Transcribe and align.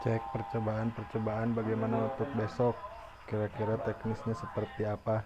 cek 0.00 0.32
percobaan-percobaan 0.32 1.52
bagaimana 1.52 1.96
untuk 2.08 2.28
besok. 2.32 2.74
Kira-kira 3.28 3.78
teknisnya 3.78 4.34
seperti 4.34 4.82
apa? 4.88 5.22